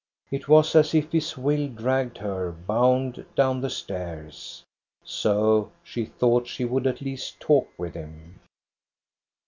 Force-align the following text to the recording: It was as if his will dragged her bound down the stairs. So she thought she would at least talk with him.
It 0.31 0.47
was 0.47 0.75
as 0.75 0.95
if 0.95 1.11
his 1.11 1.37
will 1.37 1.67
dragged 1.67 2.17
her 2.17 2.51
bound 2.51 3.23
down 3.35 3.61
the 3.61 3.69
stairs. 3.69 4.63
So 5.03 5.71
she 5.83 6.05
thought 6.05 6.47
she 6.47 6.65
would 6.65 6.87
at 6.87 7.01
least 7.01 7.39
talk 7.39 7.69
with 7.77 7.93
him. 7.93 8.39